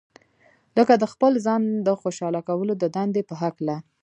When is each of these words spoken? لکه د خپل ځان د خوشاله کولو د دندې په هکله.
لکه 0.77 0.93
د 0.97 1.03
خپل 1.13 1.31
ځان 1.45 1.61
د 1.87 1.89
خوشاله 2.01 2.41
کولو 2.47 2.73
د 2.77 2.83
دندې 2.95 3.21
په 3.29 3.35
هکله. 3.41 3.75